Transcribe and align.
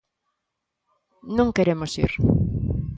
Non 1.37 1.53
queremos 1.55 1.91
ir. 2.05 2.11